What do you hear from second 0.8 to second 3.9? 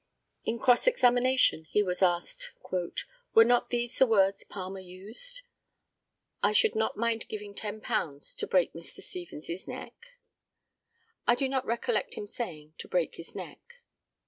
examination he was asked "Were not